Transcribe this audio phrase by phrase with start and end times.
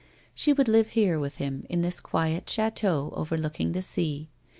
[0.33, 4.29] She would live here with him, in this quiet chateau over looking the sea.